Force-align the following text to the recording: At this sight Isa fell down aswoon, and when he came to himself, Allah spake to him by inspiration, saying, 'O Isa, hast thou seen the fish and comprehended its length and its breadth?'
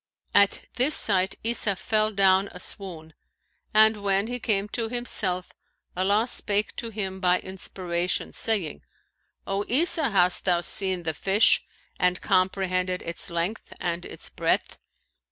At 0.33 0.61
this 0.77 0.95
sight 0.95 1.35
Isa 1.43 1.75
fell 1.75 2.11
down 2.11 2.49
aswoon, 2.53 3.13
and 3.71 4.01
when 4.01 4.25
he 4.25 4.39
came 4.39 4.67
to 4.69 4.89
himself, 4.89 5.51
Allah 5.95 6.27
spake 6.27 6.75
to 6.77 6.89
him 6.89 7.19
by 7.19 7.39
inspiration, 7.41 8.33
saying, 8.33 8.81
'O 9.45 9.63
Isa, 9.67 10.09
hast 10.09 10.45
thou 10.45 10.61
seen 10.61 11.03
the 11.03 11.13
fish 11.13 11.63
and 11.99 12.19
comprehended 12.19 13.03
its 13.03 13.29
length 13.29 13.75
and 13.79 14.03
its 14.03 14.27
breadth?' 14.31 14.79